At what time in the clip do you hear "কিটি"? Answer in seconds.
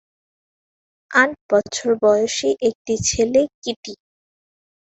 3.61-3.93